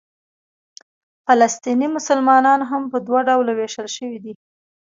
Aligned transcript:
فلسطیني 1.25 1.87
مسلمانان 1.97 2.59
هم 2.69 2.83
په 2.91 2.97
دوه 3.07 3.19
ډوله 3.29 3.51
وېشل 3.55 3.87
شوي 3.95 4.17
دي. 4.23 4.33